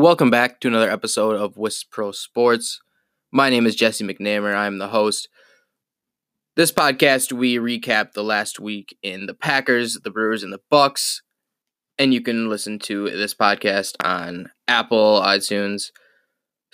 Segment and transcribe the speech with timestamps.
[0.00, 2.80] Welcome back to another episode of Wisp Pro Sports.
[3.30, 4.56] My name is Jesse McNamer.
[4.56, 5.28] I'm the host.
[6.56, 11.20] This podcast, we recap the last week in the Packers, the Brewers, and the Bucks.
[11.98, 15.90] And you can listen to this podcast on Apple, iTunes,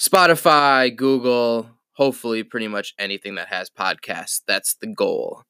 [0.01, 4.43] Spotify, Google, hopefully pretty much anything that has podcasts.
[4.47, 5.43] That's the goal.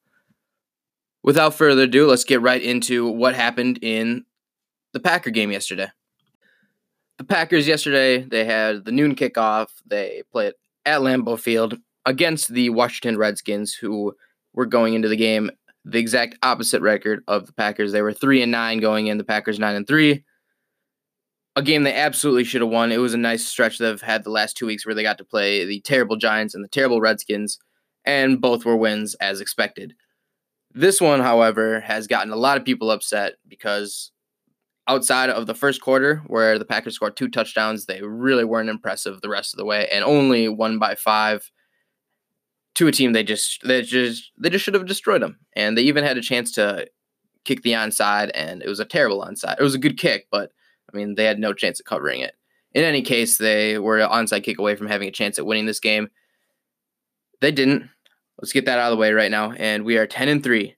[1.21, 4.25] Without further ado, let's get right into what happened in
[4.93, 5.89] the Packer game yesterday.
[7.17, 9.67] The Packers yesterday, they had the noon kickoff.
[9.85, 10.53] They played
[10.85, 14.13] at Lambeau Field against the Washington Redskins, who
[14.53, 15.51] were going into the game
[15.87, 17.91] the exact opposite record of the Packers.
[17.91, 19.17] They were three and nine going in.
[19.17, 20.23] The Packers nine and three.
[21.55, 22.91] A game they absolutely should have won.
[22.91, 25.23] It was a nice stretch they've had the last two weeks where they got to
[25.23, 27.57] play the terrible Giants and the terrible Redskins,
[28.05, 29.93] and both were wins as expected.
[30.73, 34.11] This one, however, has gotten a lot of people upset because
[34.87, 39.21] outside of the first quarter, where the Packers scored two touchdowns, they really weren't impressive
[39.21, 41.51] the rest of the way, and only won by five
[42.75, 45.39] to a team they just they just they just should have destroyed them.
[45.55, 46.87] And they even had a chance to
[47.43, 49.59] kick the onside, and it was a terrible onside.
[49.59, 50.51] It was a good kick, but
[50.93, 52.35] I mean they had no chance of covering it.
[52.73, 55.65] In any case, they were an onside kick away from having a chance at winning
[55.65, 56.09] this game.
[57.41, 57.89] They didn't.
[58.39, 59.53] Let's get that out of the way right now.
[59.53, 60.75] And we are 10 and 3.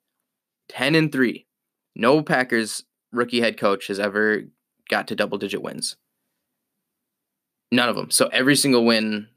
[0.70, 1.46] 10 and 3.
[1.96, 4.44] No Packers rookie head coach has ever
[4.90, 5.96] got to double digit wins.
[7.72, 8.12] None of them.
[8.12, 9.28] So every single win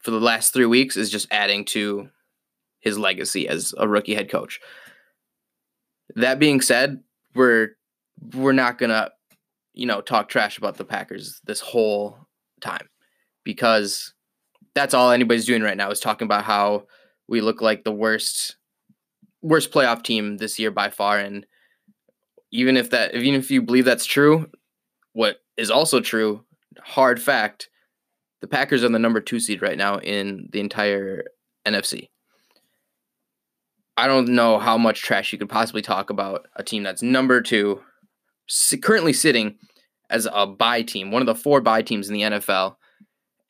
[0.00, 2.08] for the last three weeks is just adding to
[2.80, 4.60] his legacy as a rookie head coach.
[6.14, 7.02] That being said,
[7.34, 7.76] we're
[8.34, 9.10] we're not gonna,
[9.74, 12.16] you know, talk trash about the Packers this whole
[12.60, 12.88] time
[13.44, 14.14] because
[14.74, 16.86] that's all anybody's doing right now is talking about how
[17.28, 18.56] we look like the worst
[19.42, 21.46] worst playoff team this year by far and
[22.56, 24.50] even if that even if you believe that's true,
[25.12, 26.42] what is also true,
[26.80, 27.68] hard fact,
[28.40, 31.24] the Packers are the number 2 seed right now in the entire
[31.66, 32.08] NFC.
[33.98, 37.40] I don't know how much trash you could possibly talk about a team that's number
[37.40, 37.80] 2
[38.82, 39.56] currently sitting
[40.08, 42.76] as a bye team, one of the four bye teams in the NFL,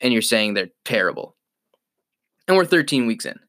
[0.01, 1.35] and you're saying they're terrible.
[2.47, 3.39] And we're 13 weeks in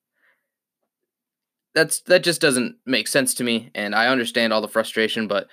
[1.78, 5.48] that's that just doesn't make sense to me and I understand all the frustration but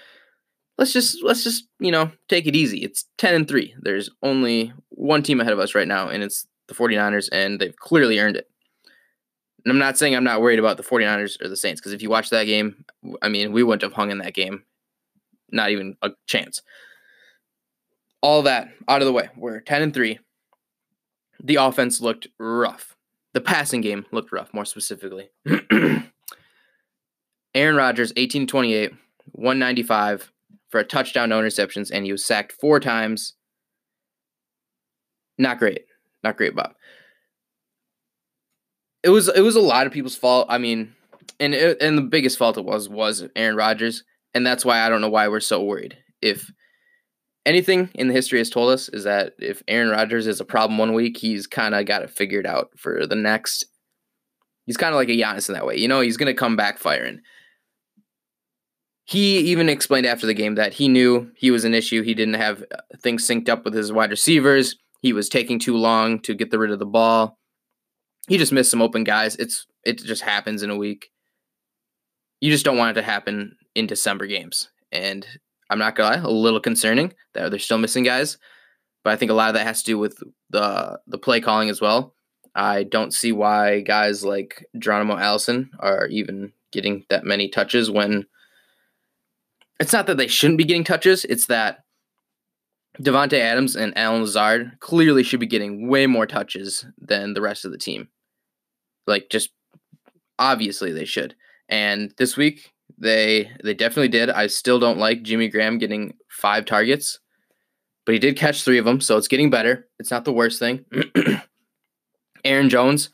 [0.77, 2.79] let's just let's just, you know, take it easy.
[2.79, 3.75] It's 10 and 3.
[3.79, 7.75] There's only one team ahead of us right now and it's the 49ers and they've
[7.75, 8.49] clearly earned it.
[9.63, 12.01] And I'm not saying I'm not worried about the 49ers or the Saints because if
[12.01, 12.85] you watch that game,
[13.21, 14.63] I mean, we wouldn't have hung in that game.
[15.51, 16.61] Not even a chance.
[18.21, 19.29] All that out of the way.
[19.35, 20.19] We're 10 and 3.
[21.43, 22.95] The offense looked rough.
[23.33, 25.29] The passing game looked rough, more specifically.
[27.55, 28.91] Aaron Rodgers, 18 28,
[29.31, 30.31] 195
[30.69, 33.33] for a touchdown, no interceptions, and he was sacked four times.
[35.37, 35.85] Not great.
[36.23, 36.73] Not great, Bob.
[39.03, 40.47] It was it was a lot of people's fault.
[40.49, 40.93] I mean,
[41.39, 44.89] and it, and the biggest fault it was was Aaron Rodgers, and that's why I
[44.89, 45.97] don't know why we're so worried.
[46.21, 46.51] If
[47.45, 50.77] anything in the history has told us is that if Aaron Rodgers is a problem
[50.77, 53.65] one week, he's kind of got it figured out for the next.
[54.65, 55.77] He's kind of like a Giannis in that way.
[55.77, 57.21] You know, he's going to come back firing
[59.05, 62.01] he even explained after the game that he knew he was an issue.
[62.01, 64.75] He didn't have uh, things synced up with his wide receivers.
[65.01, 67.37] He was taking too long to get the rid of the ball.
[68.27, 69.35] He just missed some open guys.
[69.35, 71.11] It's it just happens in a week.
[72.41, 74.69] You just don't want it to happen in December games.
[74.91, 75.25] And
[75.69, 78.39] I'm not gonna lie, a little concerning that they're still missing guys.
[79.03, 80.17] But I think a lot of that has to do with
[80.49, 82.15] the the play calling as well.
[82.55, 88.25] I don't see why guys like Geronimo Allison are even getting that many touches when
[89.79, 91.25] it's not that they shouldn't be getting touches.
[91.25, 91.79] It's that
[92.99, 97.65] Davante Adams and Allen Lazard clearly should be getting way more touches than the rest
[97.65, 98.07] of the team.
[99.05, 99.51] Like just
[100.39, 101.35] obviously they should.
[101.67, 104.29] And this week they they definitely did.
[104.29, 107.19] I still don't like Jimmy Graham getting five targets,
[108.05, 109.87] but he did catch three of them, so it's getting better.
[109.99, 110.85] It's not the worst thing.
[112.45, 113.09] Aaron Jones,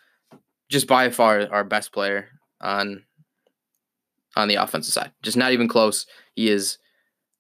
[0.70, 2.28] just by far our best player
[2.60, 3.04] on
[4.36, 5.12] on the offensive side.
[5.22, 6.06] Just not even close.
[6.36, 6.78] He is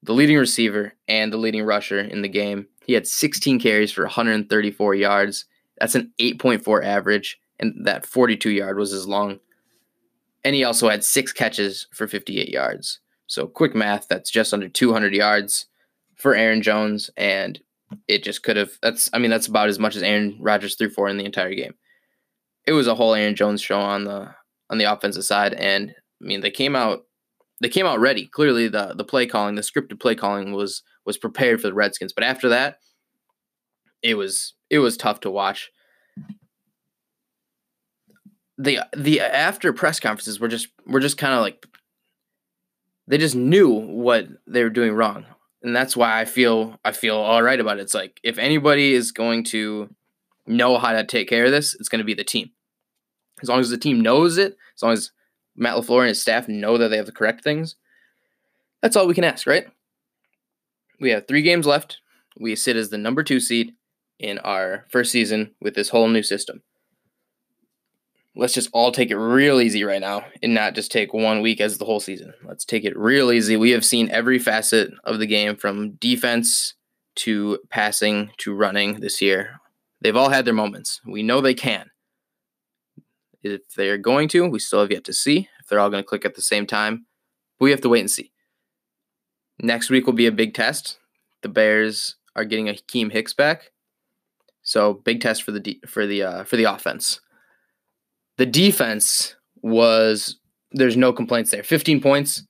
[0.03, 2.67] the leading receiver and the leading rusher in the game.
[2.85, 5.45] He had 16 carries for 134 yards.
[5.79, 9.39] That's an 8.4 average, and that 42 yard was his long.
[10.43, 12.99] And he also had six catches for 58 yards.
[13.27, 15.67] So, quick math, that's just under 200 yards
[16.15, 17.59] for Aaron Jones, and
[18.07, 18.71] it just could have.
[18.81, 21.53] That's, I mean, that's about as much as Aaron Rodgers threw for in the entire
[21.53, 21.75] game.
[22.65, 24.33] It was a whole Aaron Jones show on the
[24.69, 27.03] on the offensive side, and I mean, they came out
[27.61, 28.25] they came out ready.
[28.25, 32.11] Clearly, the the play calling, the scripted play calling was was prepared for the Redskins.
[32.11, 32.79] But after that,
[34.01, 35.71] it was it was tough to watch.
[38.57, 41.65] The the after press conferences were just were just kind of like
[43.07, 45.25] they just knew what they were doing wrong.
[45.63, 47.81] And that's why I feel I feel all right about it.
[47.81, 49.93] It's like if anybody is going to
[50.47, 52.49] know how to take care of this, it's going to be the team.
[53.43, 55.11] As long as the team knows it, as long as
[55.55, 57.75] Matt LaFleur and his staff know that they have the correct things,
[58.81, 59.67] that's all we can ask, right?
[60.99, 61.99] We have three games left.
[62.39, 63.73] We sit as the number two seed
[64.19, 66.61] in our first season with this whole new system.
[68.35, 71.59] Let's just all take it real easy right now and not just take one week
[71.59, 72.33] as the whole season.
[72.45, 73.57] Let's take it real easy.
[73.57, 76.75] We have seen every facet of the game from defense
[77.15, 79.59] to passing to running this year.
[79.99, 81.01] They've all had their moments.
[81.05, 81.89] We know they can.
[83.43, 85.49] If they're going to, we still have yet to see.
[85.59, 87.05] If they're all going to click at the same time,
[87.59, 88.31] we have to wait and see.
[89.59, 90.97] Next week will be a big test.
[91.41, 93.71] The Bears are getting Akiem Hicks back,
[94.63, 97.19] so big test for the de- for the uh, for the offense.
[98.37, 100.37] The defense was
[100.71, 101.63] there's no complaints there.
[101.63, 102.43] 15 points.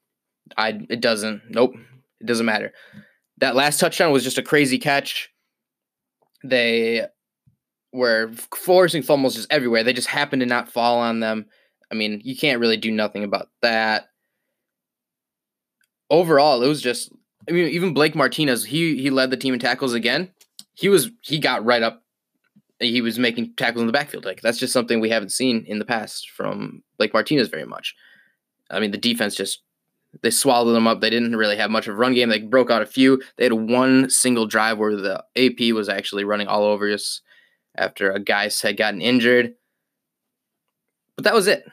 [0.57, 1.41] I it doesn't.
[1.49, 1.73] Nope.
[2.19, 2.73] It doesn't matter.
[3.37, 5.29] That last touchdown was just a crazy catch.
[6.43, 7.05] They
[7.93, 9.83] were forcing fumbles just everywhere.
[9.83, 11.45] They just happen to not fall on them.
[11.91, 14.07] I mean, you can't really do nothing about that.
[16.09, 17.11] Overall, it was just
[17.49, 20.31] I mean, even Blake Martinez, he he led the team in tackles again.
[20.73, 22.03] He was he got right up.
[22.79, 24.25] He was making tackles in the backfield.
[24.25, 27.95] Like that's just something we haven't seen in the past from Blake Martinez very much.
[28.69, 29.61] I mean, the defense just
[30.21, 30.99] they swallowed them up.
[30.99, 32.29] They didn't really have much of a run game.
[32.29, 33.21] They broke out a few.
[33.37, 37.21] They had one single drive where the AP was actually running all over us
[37.75, 39.53] after a guy had gotten injured.
[41.15, 41.63] But that was it.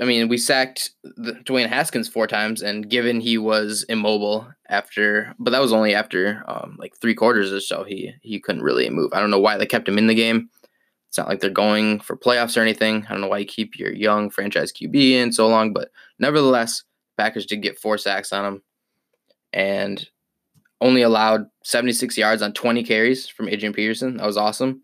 [0.00, 5.34] I mean, we sacked the, Dwayne Haskins four times, and given he was immobile after,
[5.38, 7.82] but that was only after um, like three quarters or so.
[7.82, 9.12] He he couldn't really move.
[9.12, 10.50] I don't know why they kept him in the game.
[11.08, 13.06] It's not like they're going for playoffs or anything.
[13.08, 16.84] I don't know why you keep your young franchise QB in so long, but nevertheless,
[17.16, 18.62] Packers did get four sacks on him,
[19.52, 20.08] and
[20.80, 24.16] only allowed 76 yards on 20 carries from Adrian Peterson.
[24.18, 24.82] That was awesome.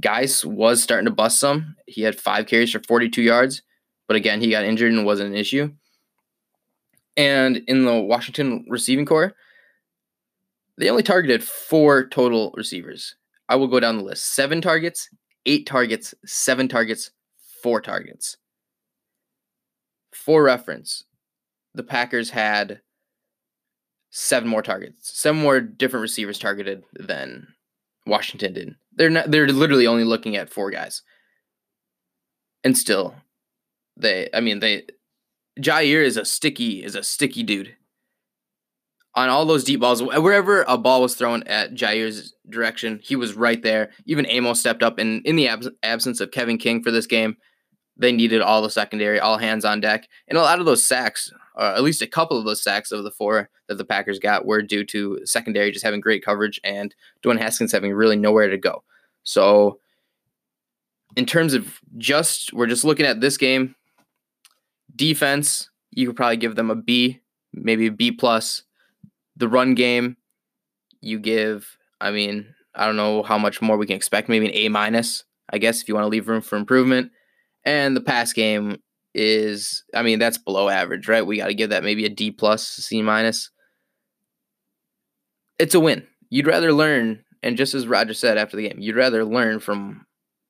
[0.00, 1.76] Guice was starting to bust some.
[1.86, 3.62] He had five carries for 42 yards,
[4.08, 5.72] but again, he got injured and wasn't an issue.
[7.16, 9.34] And in the Washington receiving corps,
[10.78, 13.16] they only targeted four total receivers.
[13.48, 15.08] I will go down the list seven targets,
[15.46, 17.10] eight targets, seven targets,
[17.62, 18.36] four targets.
[20.12, 21.04] For reference,
[21.74, 22.80] the Packers had
[24.10, 27.46] seven more targets, seven more different receivers targeted than
[28.06, 28.74] Washington did.
[28.94, 29.30] They're not.
[29.30, 31.02] They're literally only looking at four guys,
[32.64, 33.14] and still,
[33.96, 34.28] they.
[34.32, 34.84] I mean, they.
[35.60, 37.76] Jaire is a sticky is a sticky dude.
[39.14, 43.32] On all those deep balls, wherever a ball was thrown at Jaire's direction, he was
[43.32, 43.90] right there.
[44.04, 47.36] Even Amos stepped up, and in the abs- absence of Kevin King for this game,
[47.96, 51.32] they needed all the secondary, all hands on deck, and a lot of those sacks
[51.56, 54.44] uh, at least a couple of those sacks of the four that the Packers got
[54.44, 58.58] were due to secondary just having great coverage and Dwayne Haskins having really nowhere to
[58.58, 58.84] go.
[59.22, 59.80] So,
[61.16, 63.74] in terms of just, we're just looking at this game.
[64.94, 67.20] Defense, you could probably give them a B,
[67.54, 68.62] maybe a B plus.
[69.36, 70.16] The run game,
[71.00, 74.54] you give, I mean, I don't know how much more we can expect, maybe an
[74.54, 77.12] A minus, I guess, if you want to leave room for improvement.
[77.66, 78.78] And the pass game,
[79.16, 81.26] is I mean that's below average, right?
[81.26, 83.50] We got to give that maybe a D plus, C minus.
[85.58, 86.06] It's a win.
[86.28, 90.04] You'd rather learn, and just as Roger said after the game, you'd rather learn from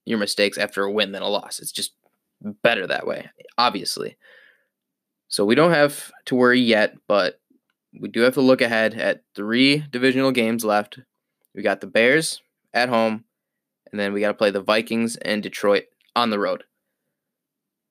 [0.05, 1.61] your mistakes after a win than a loss.
[1.61, 1.93] It's just
[2.41, 4.17] better that way, obviously.
[5.29, 7.39] So we don't have to worry yet, but
[8.01, 10.99] we do have to look ahead at three divisional games left.
[11.55, 12.41] We got the Bears
[12.75, 13.25] at home,
[13.93, 15.85] and then we got to play the Vikings and Detroit
[16.17, 16.65] on the road.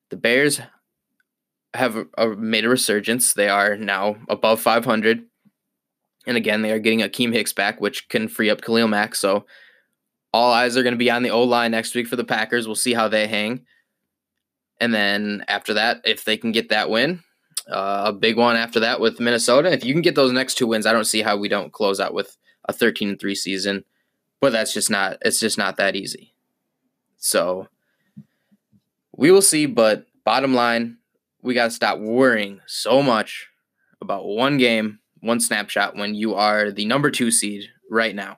[0.09, 0.61] The Bears
[1.73, 2.05] have
[2.37, 3.33] made a resurgence.
[3.33, 5.23] They are now above 500.
[6.27, 9.15] And again, they are getting Akiem Hicks back, which can free up Khalil Mack.
[9.15, 9.45] So
[10.33, 12.67] all eyes are going to be on the O line next week for the Packers.
[12.67, 13.65] We'll see how they hang.
[14.79, 17.21] And then after that, if they can get that win,
[17.69, 19.71] uh, a big one after that with Minnesota.
[19.71, 21.99] If you can get those next two wins, I don't see how we don't close
[21.99, 23.85] out with a 13 and 3 season.
[24.41, 26.35] But that's just not it's just not that easy.
[27.17, 27.67] So
[29.15, 30.97] we will see, but bottom line,
[31.41, 33.47] we got to stop worrying so much
[34.01, 38.37] about one game, one snapshot when you are the number two seed right now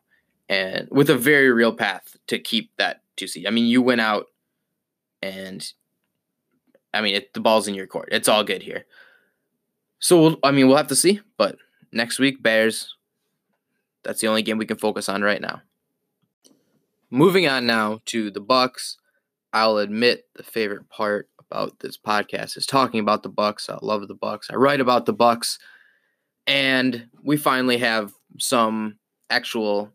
[0.50, 3.48] and with a very real path to keep that two seed.
[3.48, 4.28] I mean, you went out
[5.22, 5.66] and
[6.94, 8.10] I mean, it, the ball's in your court.
[8.12, 8.86] It's all good here.
[10.00, 11.58] So, we'll, I mean, we'll have to see, but
[11.92, 12.96] next week, Bears,
[14.04, 15.62] that's the only game we can focus on right now.
[17.10, 18.98] moving on now to the Bucks.
[19.58, 23.72] I'll admit the favorite part about this podcast is talking about the Bucks.
[23.72, 24.50] I love the Bucks.
[24.52, 25.58] I write about the Bucks,
[26.46, 29.00] and we finally have some
[29.32, 29.92] actual.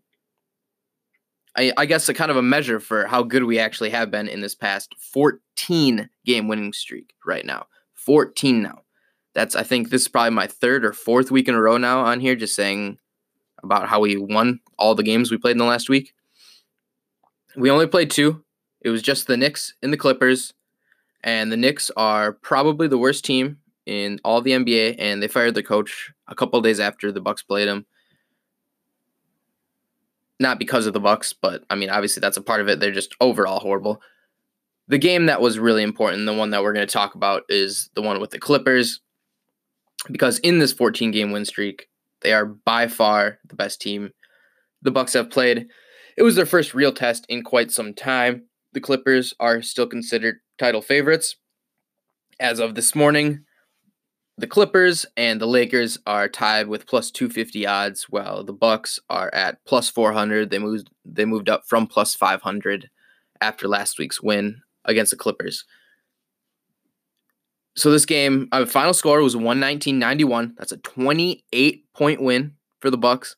[1.57, 4.27] I, I guess a kind of a measure for how good we actually have been
[4.27, 7.67] in this past 14 game winning streak right now.
[7.95, 8.81] 14 now.
[9.33, 12.01] That's I think this is probably my third or fourth week in a row now
[12.01, 12.99] on here just saying
[13.63, 16.15] about how we won all the games we played in the last week.
[17.55, 18.43] We only played two.
[18.85, 20.55] It was just the Knicks and the Clippers.
[21.25, 25.55] And the Knicks are probably the worst team in all the NBA, and they fired
[25.55, 27.87] their coach a couple days after the Bucks played them.
[30.41, 32.81] Not because of the Bucks, but I mean, obviously that's a part of it.
[32.81, 34.01] They're just overall horrible.
[34.89, 37.89] The game that was really important, the one that we're going to talk about, is
[37.95, 39.01] the one with the Clippers,
[40.11, 41.89] because in this 14 game win streak,
[42.21, 44.11] they are by far the best team
[44.83, 45.69] the Bucks have played.
[46.17, 48.45] It was their first real test in quite some time.
[48.73, 51.37] The Clippers are still considered title favorites.
[52.41, 53.45] As of this morning,
[54.39, 59.33] the Clippers and the Lakers are tied with plus 250 odds, while the Bucks are
[59.35, 60.51] at plus 400.
[60.51, 62.89] They moved they moved up from plus 500
[63.41, 65.65] after last week's win against the Clippers.
[67.77, 70.55] So this game, uh, final score was 119-91.
[70.59, 73.37] That's a 28 point win for the Bucks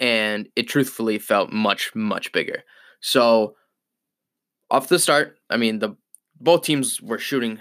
[0.00, 2.62] and it truthfully felt much much bigger.
[3.00, 3.56] So
[4.70, 5.96] off the start, I mean the
[6.40, 7.60] both teams were shooting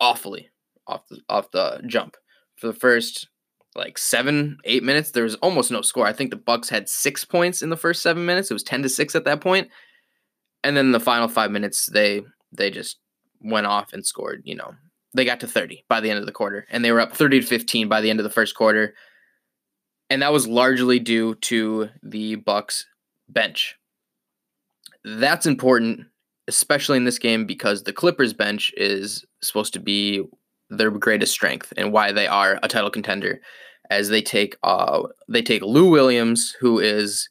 [0.00, 0.50] awfully
[0.86, 2.16] off the off the jump.
[2.56, 3.28] For the first
[3.74, 6.06] like seven, eight minutes, there was almost no score.
[6.06, 8.50] I think the Bucks had six points in the first seven minutes.
[8.50, 9.68] It was ten to six at that point,
[10.62, 12.98] and then the final five minutes, they they just
[13.40, 14.42] went off and scored.
[14.44, 14.74] You know,
[15.14, 17.40] they got to thirty by the end of the quarter, and they were up thirty
[17.40, 18.94] to fifteen by the end of the first quarter,
[20.10, 22.86] and that was largely due to the Bucks
[23.28, 23.76] bench.
[25.04, 26.06] That's important
[26.48, 30.24] especially in this game because the Clippers bench is supposed to be
[30.70, 33.40] their greatest strength and why they are a title contender
[33.90, 37.28] as they take uh they take Lou Williams who is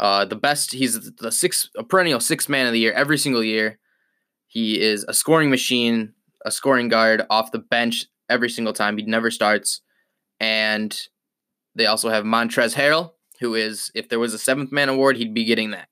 [0.00, 3.42] uh the best he's the six a perennial six man of the year every single
[3.42, 3.78] year.
[4.46, 6.12] He is a scoring machine,
[6.44, 8.96] a scoring guard off the bench every single time.
[8.96, 9.80] He never starts.
[10.38, 10.96] And
[11.74, 15.34] they also have Montrezl Harrell, who is if there was a seventh man award, he'd
[15.34, 15.88] be getting that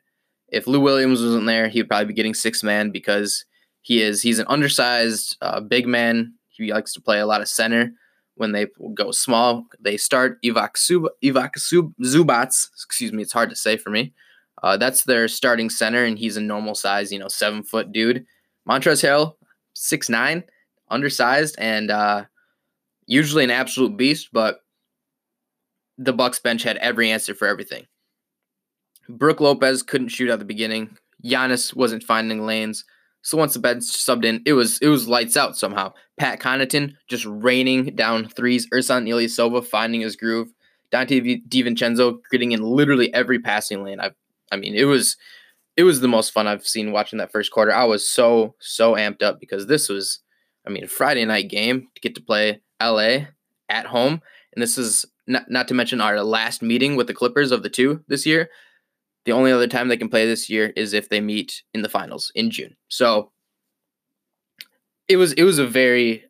[0.52, 3.44] if Lou Williams wasn't there, he would probably be getting six man because
[3.80, 6.35] he is he's an undersized uh, big man.
[6.50, 7.92] He likes to play a lot of center.
[8.35, 12.68] When they go small, they start Ivica Sub, Ivica Sub, Zubac.
[12.75, 14.12] Excuse me, it's hard to say for me.
[14.62, 18.25] Uh, that's their starting center, and he's a normal size, you know, seven foot dude.
[18.68, 19.35] Montrezl Harrell,
[19.75, 20.44] six nine,
[20.88, 22.25] undersized, and uh,
[23.06, 24.28] usually an absolute beast.
[24.32, 24.61] But
[25.97, 27.87] the Bucks bench had every answer for everything.
[29.09, 30.97] Brook Lopez couldn't shoot at the beginning.
[31.25, 32.85] Giannis wasn't finding lanes.
[33.23, 35.92] So once the bench subbed in, it was it was lights out somehow.
[36.18, 38.68] Pat Connaughton just raining down threes.
[38.71, 40.52] Ersan Ilyasova finding his groove.
[40.92, 44.00] Donte DiVincenzo getting in literally every passing lane.
[44.00, 44.11] I
[44.50, 45.16] I mean it was
[45.76, 47.73] it was the most fun I've seen watching that first quarter.
[47.73, 50.18] I was so so amped up because this was
[50.66, 53.26] I mean Friday night game to get to play LA
[53.68, 54.21] at home
[54.52, 57.71] and this is not not to mention our last meeting with the Clippers of the
[57.71, 58.50] two this year.
[59.25, 61.88] The only other time they can play this year is if they meet in the
[61.88, 62.76] finals in June.
[62.88, 63.31] So
[65.09, 66.25] it was it was a very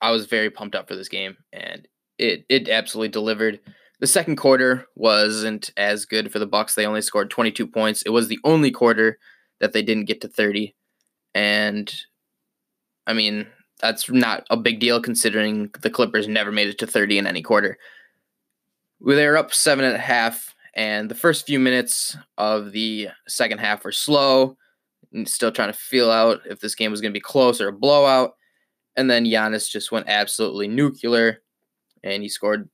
[0.00, 1.86] I was very pumped up for this game and
[2.18, 3.60] it it absolutely delivered.
[3.98, 6.74] The second quarter wasn't as good for the Bucks.
[6.74, 8.02] They only scored 22 points.
[8.02, 9.18] It was the only quarter
[9.60, 10.74] that they didn't get to 30.
[11.34, 11.92] And
[13.06, 13.46] I mean,
[13.80, 17.42] that's not a big deal considering the Clippers never made it to 30 in any
[17.42, 17.78] quarter.
[19.04, 23.58] They were up seven and a half and the first few minutes of the second
[23.58, 24.58] half were slow,
[25.24, 27.72] still trying to feel out if this game was going to be close or a
[27.72, 28.34] blowout.
[28.94, 31.42] And then Giannis just went absolutely nuclear,
[32.04, 32.68] and he scored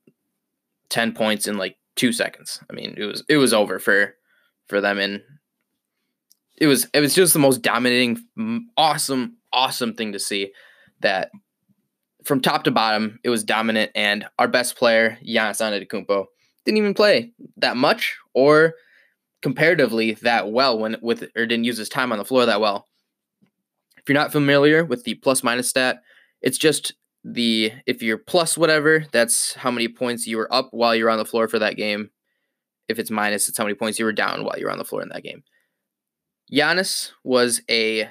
[0.89, 2.59] ten points in like two seconds.
[2.69, 4.15] I mean, it was it was over for
[4.67, 5.21] for them, and
[6.57, 8.21] it was it was just the most dominating,
[8.77, 10.51] awesome, awesome thing to see.
[10.99, 11.31] That
[12.23, 16.25] from top to bottom, it was dominant, and our best player, Giannis Antetokounmpo,
[16.65, 18.75] didn't even play that much or
[19.41, 22.87] comparatively that well when with or didn't use his time on the floor that well.
[23.97, 26.01] If you're not familiar with the plus minus stat,
[26.41, 26.93] it's just
[27.23, 31.17] the if you're plus whatever, that's how many points you were up while you're on
[31.17, 32.09] the floor for that game.
[32.89, 34.83] If it's minus, it's how many points you were down while you were on the
[34.83, 35.43] floor in that game.
[36.51, 38.09] Giannis was a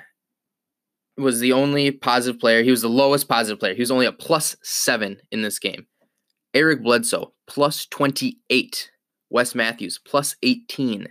[1.19, 2.63] was the only positive player.
[2.63, 3.75] He was the lowest positive player.
[3.75, 5.87] He was only a plus seven in this game.
[6.55, 8.91] Eric Bledsoe, plus 28.
[9.31, 11.09] Wes Matthews, plus 18.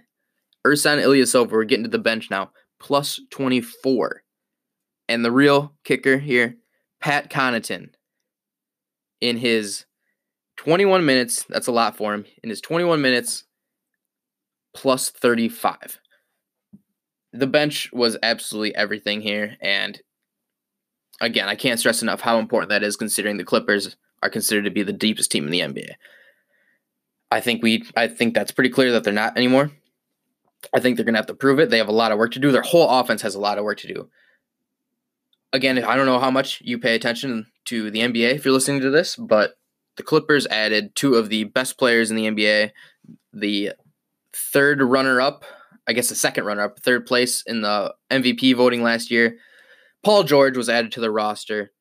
[0.65, 4.23] Ersan Ilyasova, we're getting to the bench now, plus 24.
[5.09, 6.57] And the real kicker here,
[6.99, 7.89] Pat Connaughton,
[9.21, 9.85] in his
[10.57, 12.25] 21 minutes, that's a lot for him.
[12.43, 13.45] In his 21 minutes,
[14.73, 15.99] plus 35.
[17.33, 19.57] The bench was absolutely everything here.
[19.61, 19.99] And
[21.19, 24.71] again, I can't stress enough how important that is considering the Clippers are considered to
[24.71, 25.91] be the deepest team in the NBA.
[27.31, 29.71] I think we I think that's pretty clear that they're not anymore.
[30.73, 31.69] I think they're going to have to prove it.
[31.69, 32.51] They have a lot of work to do.
[32.51, 34.09] Their whole offense has a lot of work to do.
[35.53, 38.81] Again, I don't know how much you pay attention to the NBA if you're listening
[38.81, 39.55] to this, but
[39.97, 42.71] the Clippers added two of the best players in the NBA,
[43.33, 43.73] the
[44.33, 45.43] third runner up,
[45.87, 49.37] I guess the second runner up, third place in the MVP voting last year.
[50.03, 51.71] Paul George was added to the roster.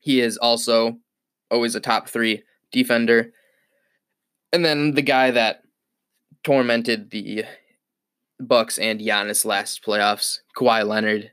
[0.00, 0.98] He is also
[1.50, 3.32] always a top three defender.
[4.52, 5.62] And then the guy that
[6.44, 7.44] tormented the
[8.38, 11.30] Bucks and Giannis last playoffs, Kawhi Leonard,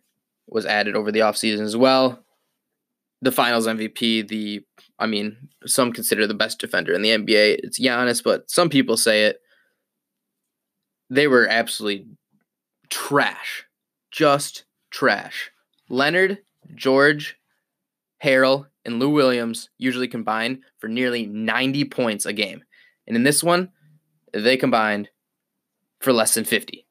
[0.47, 2.23] was added over the offseason as well.
[3.21, 4.63] The finals MVP, the
[4.99, 7.59] I mean, some consider the best defender in the NBA.
[7.63, 9.39] It's Giannis, but some people say it.
[11.09, 12.07] They were absolutely
[12.89, 13.65] trash.
[14.11, 15.51] Just trash.
[15.89, 16.39] Leonard,
[16.75, 17.37] George,
[18.23, 22.63] Harrell, and Lou Williams usually combine for nearly 90 points a game.
[23.07, 23.69] And in this one,
[24.33, 25.09] they combined
[25.99, 26.85] for less than 50.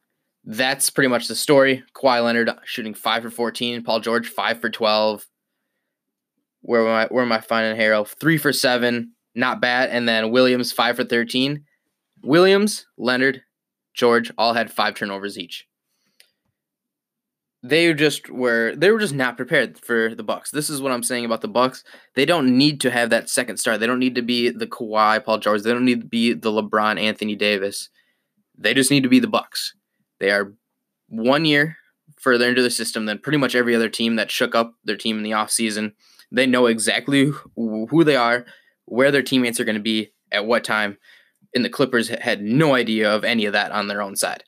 [0.44, 1.84] That's pretty much the story.
[1.94, 5.26] Kawhi Leonard shooting 5 for 14, Paul George 5 for 12.
[6.62, 8.06] Where am I where am I finding Harrell?
[8.06, 9.90] 3 for 7, not bad.
[9.90, 11.64] And then Williams 5 for 13.
[12.22, 13.42] Williams, Leonard,
[13.94, 15.66] George all had 5 turnovers each
[17.62, 20.50] they just were they were just not prepared for the Bucks.
[20.50, 21.84] This is what I'm saying about the Bucks.
[22.14, 23.78] They don't need to have that second star.
[23.78, 25.62] They don't need to be the Kawhi, Paul George.
[25.62, 27.88] They don't need to be the LeBron, Anthony Davis.
[28.58, 29.74] They just need to be the Bucks.
[30.18, 30.54] They are
[31.08, 31.76] one year
[32.18, 35.16] further into the system than pretty much every other team that shook up their team
[35.16, 35.92] in the offseason.
[36.30, 38.44] They know exactly who they are,
[38.86, 40.98] where their teammates are going to be at what time.
[41.54, 44.44] And the Clippers had no idea of any of that on their own side.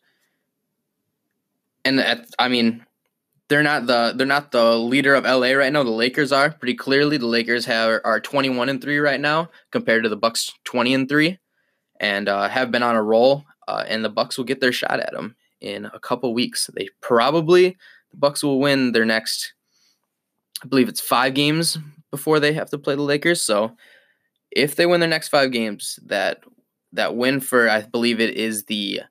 [1.84, 2.86] And at, I mean,
[3.48, 5.82] they're not the they're not the leader of LA right now.
[5.82, 7.16] The Lakers are pretty clearly.
[7.16, 11.08] The Lakers have are 21 and 3 right now compared to the Bucks 20 and
[11.08, 11.38] 3
[12.00, 15.00] and uh, have been on a roll uh, and the Bucks will get their shot
[15.00, 16.70] at them in a couple weeks.
[16.74, 17.76] They probably
[18.10, 19.52] the Bucks will win their next
[20.62, 21.78] I believe it's 5 games
[22.10, 23.42] before they have to play the Lakers.
[23.42, 23.76] So
[24.50, 26.40] if they win their next 5 games, that
[26.92, 29.02] that win for I believe it is the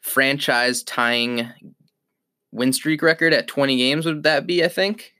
[0.00, 1.48] franchise tying
[2.52, 5.12] win streak record at 20 games would that be, I think?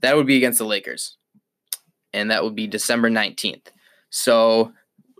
[0.00, 1.16] That would be against the Lakers.
[2.12, 3.68] And that would be December 19th.
[4.10, 4.72] So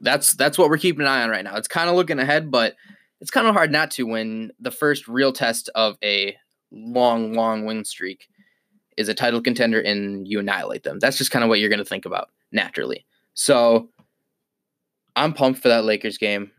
[0.03, 1.57] that's that's what we're keeping an eye on right now.
[1.57, 2.75] It's kind of looking ahead, but
[3.21, 6.37] it's kind of hard not to when the first real test of a
[6.71, 8.29] long, long win streak
[8.97, 10.99] is a title contender and you annihilate them.
[10.99, 13.07] That's just kind of what you're going to think about naturally.
[13.35, 13.89] So
[15.17, 16.51] I'm pumped for that Lakers game.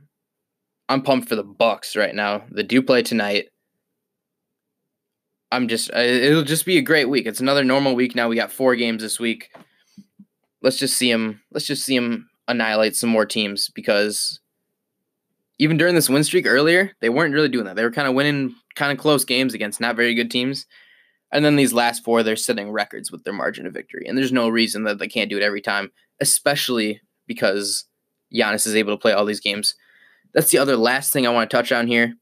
[0.90, 2.44] I'm pumped for the Bucks right now.
[2.50, 3.50] The do play tonight.
[5.54, 7.28] I'm just uh, it'll just be a great week.
[7.28, 8.28] It's another normal week now.
[8.28, 9.56] We got four games this week.
[10.64, 11.42] Let's just see him.
[11.52, 14.40] Let's just see him annihilate some more teams because
[15.60, 17.76] even during this win streak earlier, they weren't really doing that.
[17.76, 20.66] They were kind of winning kind of close games against not very good teams.
[21.32, 24.06] And then these last four, they're setting records with their margin of victory.
[24.08, 27.86] And there's no reason that they can't do it every time, especially because
[28.34, 29.76] Giannis is able to play all these games.
[30.34, 32.16] That's the other last thing I want to touch on here.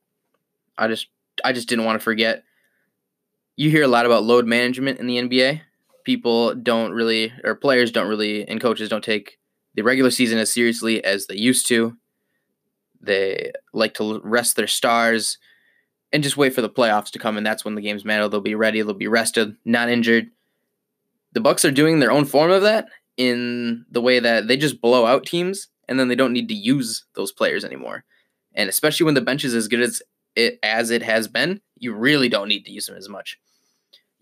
[0.78, 1.08] I just
[1.46, 2.44] I just didn't want to forget
[3.62, 5.62] you hear a lot about load management in the NBA.
[6.04, 9.38] People don't really, or players don't really, and coaches don't take
[9.76, 11.96] the regular season as seriously as they used to.
[13.00, 15.38] They like to rest their stars
[16.12, 18.28] and just wait for the playoffs to come, and that's when the games matter.
[18.28, 20.32] They'll be ready, they'll be rested, not injured.
[21.34, 24.82] The Bucks are doing their own form of that in the way that they just
[24.82, 28.06] blow out teams, and then they don't need to use those players anymore.
[28.56, 30.02] And especially when the bench is as good as
[30.36, 33.38] it as it has been, you really don't need to use them as much.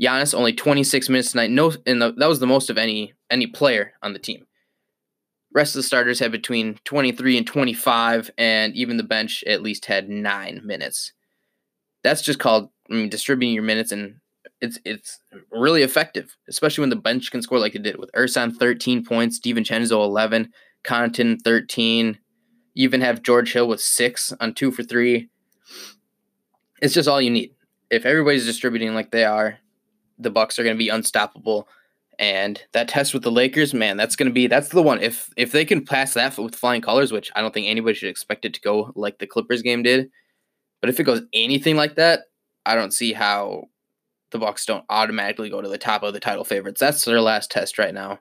[0.02, 1.52] Giannis only 26 minutes tonight.
[1.52, 4.46] No, and that was the most of any any player on the team.
[5.54, 9.86] Rest of the starters had between 23 and 25, and even the bench at least
[9.86, 11.14] had nine minutes.
[12.04, 14.16] That's just called I mean, distributing your minutes, and
[14.62, 15.20] it's it's
[15.52, 19.40] really effective, especially when the bench can score like it did with Ersan 13 points,
[19.40, 20.52] DiVincenzo 11,
[20.84, 22.18] Connaughton 13.
[22.74, 25.30] You even have George Hill with six on two for three.
[26.82, 27.54] It's just all you need.
[27.90, 29.60] If everybody's distributing like they are,
[30.20, 31.68] the Bucks are going to be unstoppable.
[32.20, 35.02] And that test with the Lakers, man, that's going to be that's the one.
[35.02, 38.10] If if they can pass that with flying colors, which I don't think anybody should
[38.10, 40.12] expect it to go like the Clippers game did,
[40.82, 42.24] But if it goes anything like that,
[42.66, 43.70] I don't see how
[44.32, 46.80] the Bucks don't automatically go to the top of the title favorites.
[46.80, 48.20] That's their last test right now.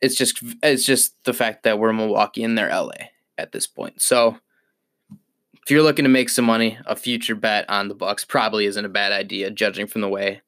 [0.00, 4.00] It's just it's just the fact that we're Milwaukee and they're LA at this point.
[4.00, 4.38] So
[5.10, 8.84] if you're looking to make some money, a future bet on the Bucks probably isn't
[8.84, 10.42] a bad idea, judging from the way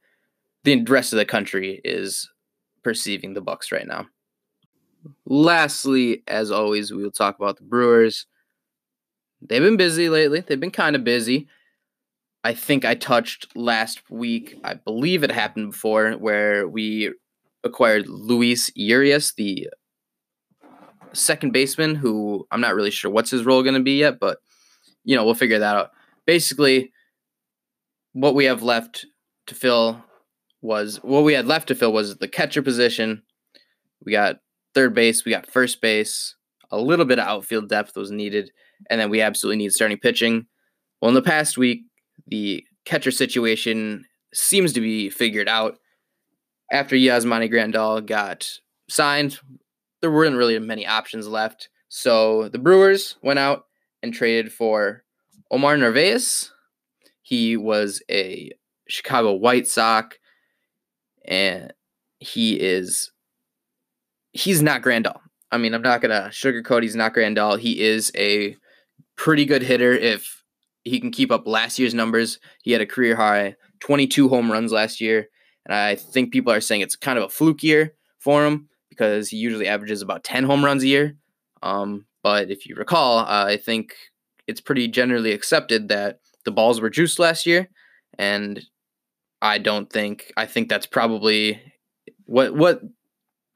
[0.67, 2.29] the rest of the country is
[2.83, 4.07] perceiving the Bucks right now.
[5.25, 8.27] Lastly, as always, we'll talk about the Brewers.
[9.41, 10.41] They've been busy lately.
[10.41, 11.47] They've been kind of busy.
[12.43, 17.13] I think I touched last week, I believe it happened before, where we
[17.63, 19.69] acquired Luis Urias, the
[21.13, 24.39] second baseman, who I'm not really sure what's his role going to be yet, but
[25.05, 25.91] you know, we'll figure that out.
[26.25, 26.93] Basically,
[28.15, 29.07] what we have left
[29.47, 30.03] to fill
[30.63, 33.23] was what we had left to fill was the catcher position.
[34.05, 34.37] We got
[34.75, 36.35] third base, we got first base,
[36.71, 38.51] a little bit of outfield depth was needed,
[38.91, 40.47] and then we absolutely need starting pitching.
[41.01, 41.83] Well, in the past week,
[42.27, 45.79] the catcher situation seems to be figured out.
[46.73, 48.51] After Yasmani Grandal got
[48.89, 49.39] signed,
[50.01, 51.69] there weren't really many options left.
[51.89, 53.65] So the Brewers went out
[54.03, 55.05] and traded for
[55.51, 56.53] Omar Narvaez.
[57.23, 58.51] He was a
[58.89, 60.17] Chicago White Sox,
[61.27, 61.73] and
[62.19, 63.13] he is
[64.33, 65.19] he's not Grandal.
[65.51, 66.83] I mean, I'm not gonna sugarcoat.
[66.83, 67.59] He's not Grandal.
[67.59, 68.57] He is a
[69.17, 70.43] pretty good hitter if
[70.85, 72.39] he can keep up last year's numbers.
[72.63, 75.29] He had a career high 22 home runs last year,
[75.65, 79.29] and I think people are saying it's kind of a fluke year for him because
[79.29, 81.17] he usually averages about 10 home runs a year.
[81.63, 83.95] Um, but if you recall, uh, I think
[84.47, 87.69] it's pretty generally accepted that the balls were juiced last year,
[88.19, 88.65] and
[89.47, 91.63] I don't think I think that's probably
[92.25, 92.81] what what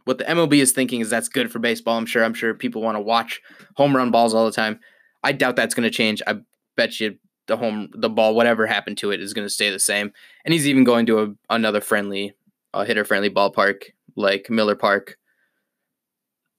[0.04, 1.98] what the MLB is thinking is that's good for baseball.
[1.98, 3.40] I'm sure I'm sure people want to watch
[3.76, 4.78] home run balls all the time.
[5.22, 6.22] I doubt that's going to change.
[6.26, 6.36] I
[6.76, 7.16] bet you
[7.48, 10.12] the home the ball whatever happened to it is going to stay the same.
[10.44, 12.34] And he's even going to a, another friendly
[12.72, 13.82] uh, hitter friendly ballpark
[14.16, 15.18] like Miller Park.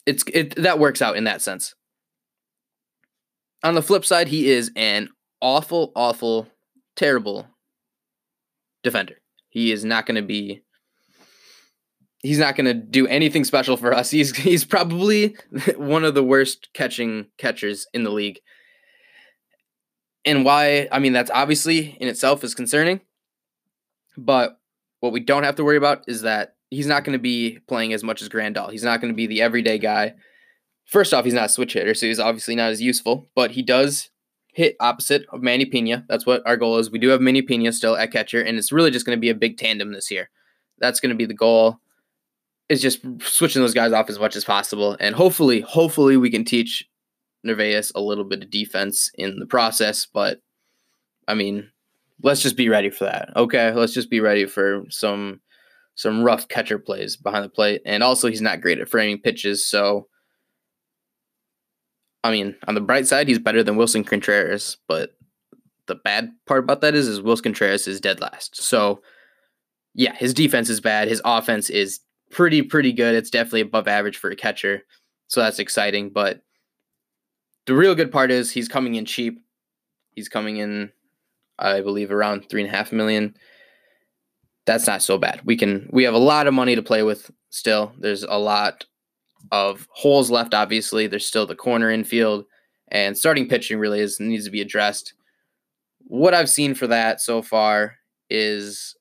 [0.06, 1.74] It's it that works out in that sense.
[3.63, 6.50] On the flip side, he is an awful, awful,
[6.96, 7.48] terrible
[8.84, 9.20] defender.
[9.51, 10.63] He is not going to be
[12.23, 14.09] he's not going to do anything special for us.
[14.09, 15.35] He's he's probably
[15.77, 18.39] one of the worst catching catchers in the league
[20.25, 23.01] and why I mean that's obviously in itself is concerning.
[24.17, 24.59] But
[24.99, 27.93] what we don't have to worry about is that he's not going to be playing
[27.93, 28.71] as much as Grandal.
[28.71, 30.13] He's not going to be the everyday guy.
[30.85, 33.61] First off, he's not a switch hitter, so he's obviously not as useful, but he
[33.61, 34.09] does
[34.53, 36.05] hit opposite of Manny Pena.
[36.07, 36.91] That's what our goal is.
[36.91, 39.29] We do have Manny Pena still at catcher, and it's really just going to be
[39.29, 40.29] a big tandem this year.
[40.79, 41.79] That's going to be the goal.
[42.69, 46.45] Is just switching those guys off as much as possible, and hopefully, hopefully, we can
[46.45, 46.87] teach
[47.43, 50.39] Narvaez a little bit of defense in the process, but
[51.27, 51.69] I mean,
[52.23, 53.29] let's just be ready for that.
[53.35, 55.41] Okay, let's just be ready for some
[55.95, 57.81] some rough catcher plays behind the plate.
[57.85, 60.07] And also he's not great at framing pitches, so
[62.23, 65.15] I mean, on the bright side, he's better than Willson Contreras, but
[65.88, 68.62] the bad part about that is is Willson Contreras is dead last.
[68.62, 69.01] So
[69.93, 71.07] yeah, his defense is bad.
[71.07, 73.15] His offense is pretty pretty good.
[73.15, 74.84] It's definitely above average for a catcher.
[75.27, 76.41] So that's exciting, but
[77.65, 79.39] the real good part is he's coming in cheap.
[80.12, 80.91] He's coming in,
[81.57, 83.36] I believe, around three and a half million.
[84.65, 85.41] That's not so bad.
[85.43, 87.93] We can we have a lot of money to play with still.
[87.97, 88.86] There's a lot
[89.51, 91.08] of holes left, obviously.
[91.08, 92.45] There's still the corner infield
[92.91, 95.13] and starting pitching really is needs to be addressed.
[96.06, 97.95] What I've seen for that so far
[98.30, 98.95] is,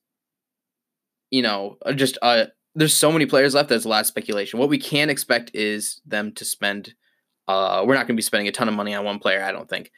[1.29, 3.69] you know, just uh, there's so many players left.
[3.69, 4.59] There's a lot of speculation.
[4.59, 6.93] What we can expect is them to spend
[7.47, 9.51] uh, we're not going to be spending a ton of money on one player, I
[9.51, 9.91] don't think.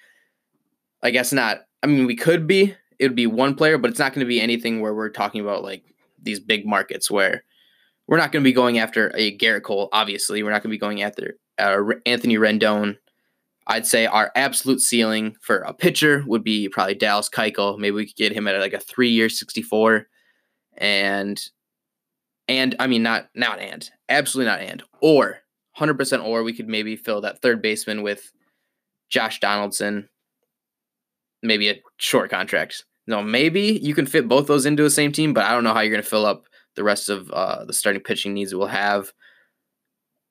[1.03, 1.61] I guess not.
[1.83, 2.75] I mean, we could be.
[2.97, 5.41] It would be one player, but it's not going to be anything where we're talking
[5.41, 5.83] about like
[6.21, 7.43] these big markets where
[8.13, 9.89] we're not going to be going after a Gerrit Cole.
[9.91, 12.95] Obviously, we're not going to be going after uh, Anthony Rendon.
[13.65, 17.79] I'd say our absolute ceiling for a pitcher would be probably Dallas Keuchel.
[17.79, 20.05] Maybe we could get him at like a three-year, sixty-four,
[20.77, 21.41] and
[22.47, 25.39] and I mean not not and absolutely not and or
[25.79, 28.31] 100% or we could maybe fill that third baseman with
[29.09, 30.07] Josh Donaldson,
[31.41, 32.85] maybe a short contract.
[33.07, 35.73] No, maybe you can fit both those into the same team, but I don't know
[35.73, 38.67] how you're going to fill up the rest of uh, the starting pitching needs we'll
[38.67, 39.11] have.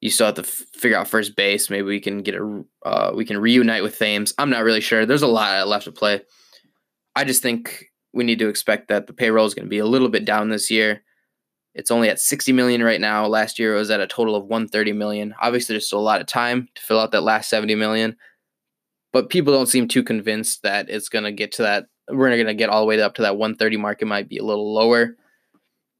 [0.01, 1.71] You still have to f- figure out first base.
[1.71, 4.35] Maybe we can get a uh, we can reunite with Thames.
[4.39, 5.07] I'm not really sure.
[5.07, 6.23] There's a lot left to play.
[7.15, 9.87] I just think we need to expect that the payroll is going to be a
[9.87, 11.03] little bit down this year.
[11.75, 13.27] It's only at 60 million right now.
[13.27, 15.35] Last year it was at a total of 130 million.
[15.41, 18.17] Obviously, there's still a lot of time to fill out that last 70 million.
[19.13, 21.87] but people don't seem too convinced that it's going to get to that.
[22.11, 24.03] We're going to get all the way up to that 130 mark.
[24.03, 25.17] It might be a little lower.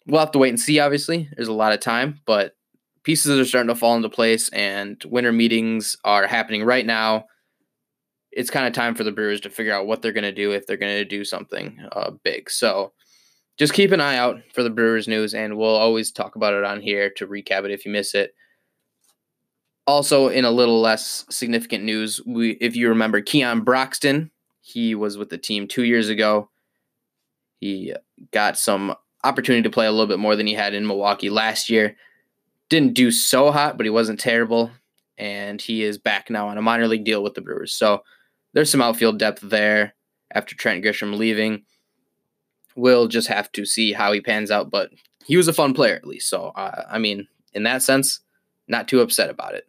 [0.07, 1.29] We'll have to wait and see, obviously.
[1.37, 2.57] There's a lot of time, but
[3.05, 7.27] pieces are starting to fall into place, and winter meetings are happening right now.
[8.31, 10.53] It's kind of time for the Brewers to figure out what they're going to do
[10.53, 12.51] if they're going to do something uh, big.
[12.51, 12.93] So
[13.59, 16.65] just keep an eye out for the Brewers news, and we'll always talk about it
[16.65, 18.35] on here to recap it if you miss it.
[19.87, 25.19] Also, in a little less significant news, we if you remember Keon Broxton, he was
[25.19, 26.49] with the team two years ago.
[27.61, 27.95] He
[28.31, 31.71] got some opportunity to play a little bit more than he had in Milwaukee last
[31.71, 31.97] year.
[32.69, 34.71] Didn't do so hot, but he wasn't terrible.
[35.19, 37.75] And he is back now on a minor league deal with the Brewers.
[37.75, 38.03] So
[38.53, 39.95] there's some outfield depth there
[40.33, 41.65] after Trent Grisham leaving.
[42.75, 44.91] We'll just have to see how he pans out, but
[45.25, 46.29] he was a fun player at least.
[46.29, 48.21] So, uh, I mean, in that sense,
[48.67, 49.69] not too upset about it.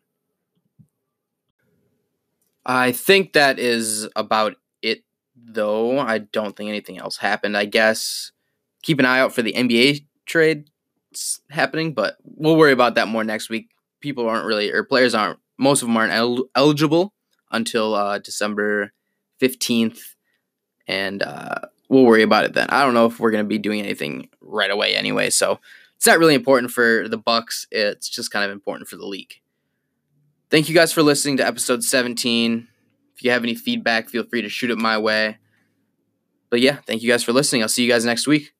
[2.65, 5.03] I think that is about it,
[5.35, 5.99] though.
[5.99, 7.57] I don't think anything else happened.
[7.57, 8.31] I guess
[8.83, 10.69] keep an eye out for the NBA trade
[11.49, 13.69] happening, but we'll worry about that more next week.
[13.99, 17.13] People aren't really, or players aren't, most of them aren't el- eligible
[17.51, 18.91] until uh, December
[19.41, 19.99] 15th,
[20.87, 21.55] and uh,
[21.89, 22.67] we'll worry about it then.
[22.69, 25.59] I don't know if we're going to be doing anything right away anyway, so
[25.95, 27.65] it's not really important for the Bucks.
[27.71, 29.35] It's just kind of important for the league.
[30.49, 32.67] Thank you guys for listening to episode 17.
[33.15, 35.37] If you have any feedback, feel free to shoot it my way.
[36.49, 37.61] But yeah, thank you guys for listening.
[37.61, 38.52] I'll see you guys next week.